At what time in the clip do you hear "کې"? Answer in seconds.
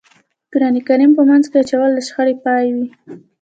1.51-1.57